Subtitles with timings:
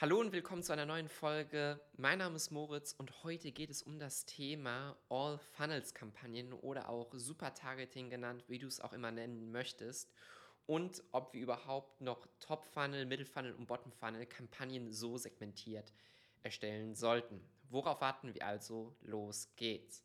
[0.00, 1.80] Hallo und willkommen zu einer neuen Folge.
[1.96, 6.88] Mein Name ist Moritz und heute geht es um das Thema All Funnels Kampagnen oder
[6.88, 10.12] auch Super Targeting genannt, wie du es auch immer nennen möchtest.
[10.66, 15.92] Und ob wir überhaupt noch Top Funnel, Middle Funnel und Bottom Funnel Kampagnen so segmentiert
[16.44, 17.40] erstellen sollten.
[17.68, 18.94] Worauf warten wir also?
[19.00, 20.04] Los geht's.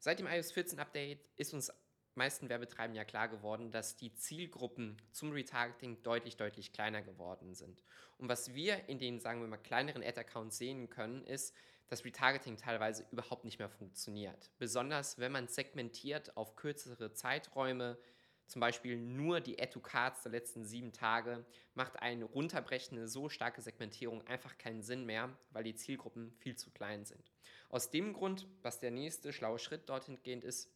[0.00, 1.72] Seit dem iOS 14 Update ist uns
[2.18, 7.82] meisten Werbetreibenden ja klar geworden, dass die Zielgruppen zum Retargeting deutlich, deutlich kleiner geworden sind.
[8.18, 11.54] Und was wir in den, sagen wir mal, kleineren Ad-Accounts sehen können, ist,
[11.88, 14.50] dass Retargeting teilweise überhaupt nicht mehr funktioniert.
[14.58, 17.98] Besonders wenn man segmentiert auf kürzere Zeiträume,
[18.46, 24.26] zum Beispiel nur die Add-to-Cards der letzten sieben Tage, macht eine runterbrechende, so starke Segmentierung
[24.26, 27.32] einfach keinen Sinn mehr, weil die Zielgruppen viel zu klein sind.
[27.68, 30.70] Aus dem Grund, was der nächste schlaue Schritt dorthin gehend ist,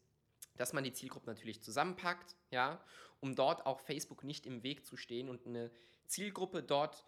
[0.56, 2.82] dass man die Zielgruppe natürlich zusammenpackt, ja,
[3.20, 5.70] um dort auch Facebook nicht im Weg zu stehen und eine
[6.06, 7.06] Zielgruppe dort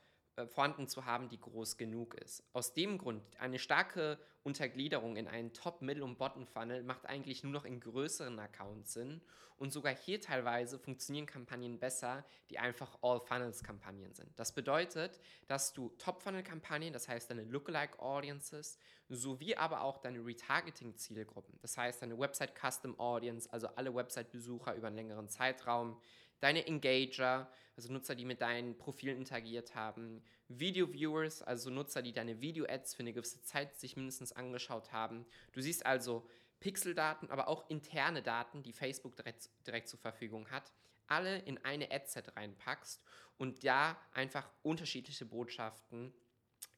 [0.48, 2.42] vorhanden zu haben, die groß genug ist.
[2.52, 7.52] Aus dem Grund, eine starke Untergliederung in einen Top-, Middle- und Bottom-Funnel macht eigentlich nur
[7.52, 9.20] noch in größeren Accounts Sinn.
[9.56, 14.28] Und sogar hier teilweise funktionieren Kampagnen besser, die einfach All-Funnels-Kampagnen sind.
[14.36, 21.76] Das bedeutet, dass du Top-Funnel-Kampagnen, das heißt deine Lookalike-Audiences, sowie aber auch deine Retargeting-Zielgruppen, das
[21.78, 26.00] heißt deine Website-Custom-Audience, also alle Website-Besucher über einen längeren Zeitraum,
[26.40, 32.40] deine Engager, also Nutzer, die mit deinen Profilen interagiert haben, Video-Viewers, also Nutzer, die deine
[32.40, 35.26] Video-Ads für eine gewisse Zeit sich mindestens angeschaut haben.
[35.52, 36.28] Du siehst also
[36.60, 40.72] Pixeldaten, aber auch interne Daten, die Facebook direkt, direkt zur Verfügung hat,
[41.06, 43.02] alle in eine Adset reinpackst
[43.36, 46.14] und da einfach unterschiedliche Botschaften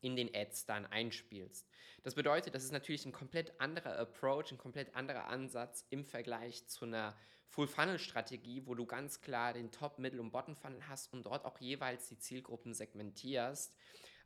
[0.01, 1.69] in den Ads dann einspielst.
[2.03, 6.67] Das bedeutet, das ist natürlich ein komplett anderer Approach, ein komplett anderer Ansatz im Vergleich
[6.69, 7.17] zu einer
[7.49, 12.09] Full-Funnel-Strategie, wo du ganz klar den Top-, Middle- und Bottom-Funnel hast und dort auch jeweils
[12.09, 13.75] die Zielgruppen segmentierst.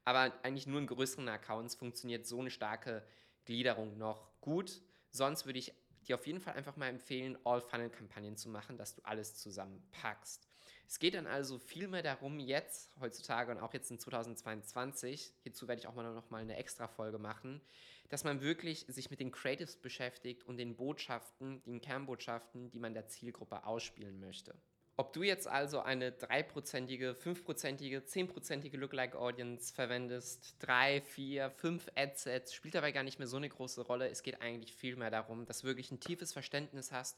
[0.05, 3.07] Aber eigentlich nur in größeren Accounts funktioniert so eine starke
[3.45, 4.83] Gliederung noch gut.
[5.11, 5.73] Sonst würde ich
[6.09, 10.50] dir auf jeden Fall einfach mal empfehlen, All-Funnel-Kampagnen zu machen, dass du alles zusammenpackst.
[10.91, 15.79] Es geht dann also vielmehr darum, jetzt, heutzutage und auch jetzt in 2022, hierzu werde
[15.79, 17.61] ich auch mal noch mal eine extra Folge machen,
[18.09, 22.93] dass man wirklich sich mit den Creatives beschäftigt und den Botschaften, den Kernbotschaften, die man
[22.93, 24.57] der Zielgruppe ausspielen möchte.
[24.97, 32.53] Ob du jetzt also eine 3%ige, 5%ige, 10%ige Lookalike Audience verwendest, 3, 4, 5 Adsets,
[32.53, 34.09] spielt dabei gar nicht mehr so eine große Rolle.
[34.09, 37.17] Es geht eigentlich vielmehr darum, dass du wirklich ein tiefes Verständnis hast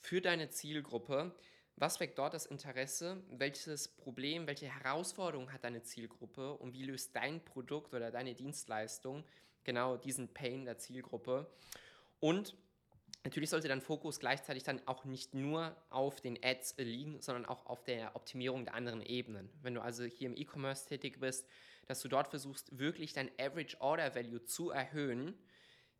[0.00, 1.36] für deine Zielgruppe.
[1.76, 3.22] Was weckt dort das Interesse?
[3.30, 9.24] Welches Problem, welche Herausforderung hat deine Zielgruppe und wie löst dein Produkt oder deine Dienstleistung
[9.64, 11.50] genau diesen Pain der Zielgruppe?
[12.20, 12.54] Und
[13.24, 17.66] Natürlich sollte dein Fokus gleichzeitig dann auch nicht nur auf den Ads liegen, sondern auch
[17.66, 19.48] auf der Optimierung der anderen Ebenen.
[19.62, 21.46] Wenn du also hier im E-Commerce tätig bist,
[21.86, 25.38] dass du dort versuchst, wirklich dein Average Order Value zu erhöhen,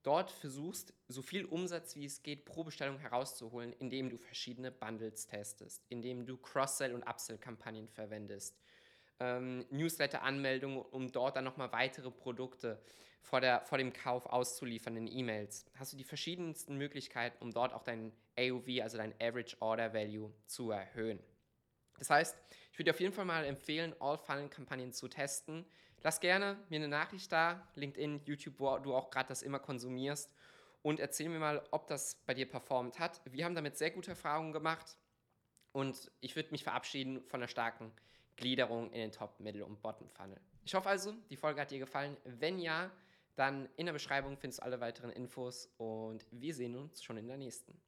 [0.02, 5.26] dort versuchst, so viel Umsatz wie es geht pro Bestellung herauszuholen, indem du verschiedene Bundles
[5.26, 8.58] testest, indem du Cross-Sell- und Upsell-Kampagnen verwendest,
[9.20, 12.82] ähm, Newsletter-Anmeldungen, um dort dann nochmal weitere Produkte
[13.22, 15.64] vor, der, vor dem Kauf auszuliefern in E-Mails.
[15.76, 20.32] Hast du die verschiedensten Möglichkeiten, um dort auch dein AOV, also dein Average Order Value,
[20.46, 21.20] zu erhöhen.
[21.98, 22.36] Das heißt,
[22.72, 25.66] ich würde dir auf jeden Fall mal empfehlen, All-Funnel-Kampagnen zu testen.
[26.02, 30.34] Lass gerne mir eine Nachricht da, LinkedIn, YouTube, wo du auch gerade das immer konsumierst
[30.82, 33.20] und erzähl mir mal, ob das bei dir performt hat.
[33.24, 34.96] Wir haben damit sehr gute Erfahrungen gemacht
[35.72, 37.92] und ich würde mich verabschieden von einer starken
[38.36, 40.40] Gliederung in den Top, Middle und Bottom Funnel.
[40.64, 42.16] Ich hoffe also, die Folge hat dir gefallen.
[42.24, 42.90] Wenn ja,
[43.36, 47.28] dann in der Beschreibung findest du alle weiteren Infos und wir sehen uns schon in
[47.28, 47.80] der nächsten.